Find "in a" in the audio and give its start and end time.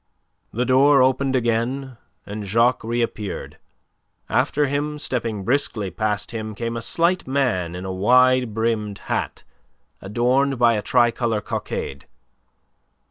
7.75-7.93